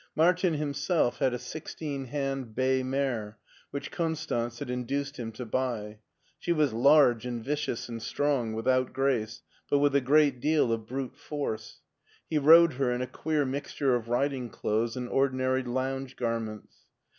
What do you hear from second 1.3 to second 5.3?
a sixteen hand bay mare, which Konstanz had induced